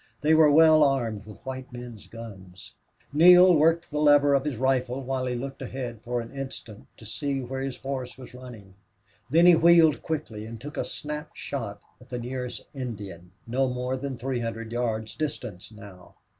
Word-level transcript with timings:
They 0.21 0.33
were 0.33 0.49
well 0.49 0.83
armed 0.83 1.27
with 1.27 1.45
white 1.45 1.71
men's 1.71 2.07
guns. 2.07 2.71
Neale 3.13 3.53
worked 3.55 3.91
the 3.91 3.99
lever 3.99 4.33
of 4.33 4.45
his 4.45 4.57
rifle 4.57 5.03
while 5.03 5.27
he 5.27 5.35
looked 5.35 5.61
ahead 5.61 6.01
for 6.01 6.21
an 6.21 6.31
instant 6.35 6.87
to 6.97 7.05
see 7.05 7.39
where 7.41 7.61
his 7.61 7.77
horse 7.77 8.17
was 8.17 8.33
running; 8.33 8.73
then 9.29 9.45
he 9.45 9.53
wheeled 9.53 10.01
quickly 10.01 10.43
and 10.47 10.59
took 10.59 10.75
a 10.75 10.85
snap 10.85 11.35
shot 11.35 11.81
at 12.01 12.09
the 12.09 12.17
nearest 12.17 12.65
Indian, 12.73 13.29
no 13.45 13.69
more 13.69 13.95
than 13.95 14.17
three 14.17 14.39
hundred 14.39 14.71
yards 14.71 15.15
distant 15.15 15.71
now. 15.71 16.15